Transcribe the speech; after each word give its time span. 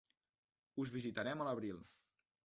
Us 0.83 0.93
visitarem 0.95 1.43
a 1.43 1.47
l'abril. 1.49 1.83